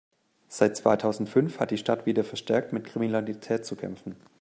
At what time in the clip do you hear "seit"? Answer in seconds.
0.47-0.75